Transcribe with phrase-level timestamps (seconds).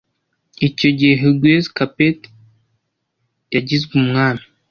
[0.67, 2.19] icyo gihe Hugues Capet
[3.53, 4.43] yagizwe umwami